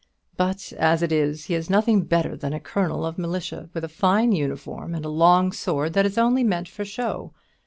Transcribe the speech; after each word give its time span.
But 0.35 0.73
as 0.79 1.03
it 1.03 1.11
is, 1.11 1.45
he 1.45 1.53
is 1.53 1.69
nothing 1.69 2.05
better 2.05 2.35
than 2.35 2.53
a 2.53 2.59
colonel 2.59 3.05
of 3.05 3.19
militia, 3.19 3.69
with 3.75 3.83
a 3.83 3.87
fine 3.87 4.31
uniform, 4.31 4.95
and 4.95 5.05
a 5.05 5.09
long 5.09 5.51
sword 5.51 5.93
that 5.93 6.07
is 6.07 6.17
only 6.17 6.43
meant 6.43 6.67
for 6.67 6.83
show. 6.83 7.33